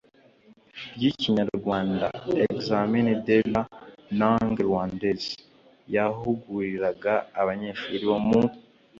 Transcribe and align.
ry'ikinyarwanda 0.95 2.07
(examen 2.47 3.05
de 3.25 3.37
la 3.53 3.61
langue 4.19 4.61
rwandaise) 4.69 5.29
yahuguriraga 5.95 7.13
abanyeshuri 7.41 8.03
bo 8.09 8.19
mu 8.27 8.41